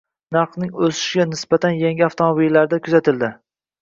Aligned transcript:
Narxlarning 0.35 0.71
o‘sishi 0.87 1.27
nisbatan 1.33 1.77
yangi 1.83 2.07
avtomobillarda 2.07 2.81
kuzatildi 2.89 3.31